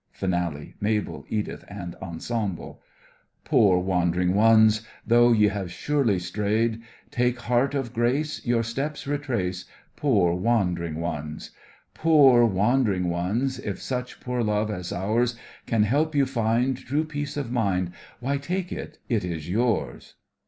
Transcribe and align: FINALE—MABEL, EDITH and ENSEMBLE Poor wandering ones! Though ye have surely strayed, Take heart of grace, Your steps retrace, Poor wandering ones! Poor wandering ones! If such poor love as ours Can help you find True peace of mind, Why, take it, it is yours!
FINALE—MABEL, 0.13 1.27
EDITH 1.29 1.63
and 1.67 1.95
ENSEMBLE 2.01 2.81
Poor 3.43 3.77
wandering 3.77 4.33
ones! 4.33 4.81
Though 5.05 5.31
ye 5.31 5.49
have 5.49 5.71
surely 5.71 6.17
strayed, 6.17 6.81
Take 7.11 7.37
heart 7.41 7.75
of 7.75 7.93
grace, 7.93 8.43
Your 8.43 8.63
steps 8.63 9.05
retrace, 9.05 9.65
Poor 9.95 10.33
wandering 10.33 10.95
ones! 10.99 11.51
Poor 11.93 12.45
wandering 12.47 13.11
ones! 13.11 13.59
If 13.59 13.79
such 13.79 14.19
poor 14.19 14.41
love 14.41 14.71
as 14.71 14.91
ours 14.91 15.35
Can 15.67 15.83
help 15.83 16.15
you 16.15 16.25
find 16.25 16.75
True 16.77 17.05
peace 17.05 17.37
of 17.37 17.51
mind, 17.51 17.91
Why, 18.19 18.37
take 18.39 18.71
it, 18.71 18.97
it 19.07 19.23
is 19.23 19.47
yours! 19.47 20.15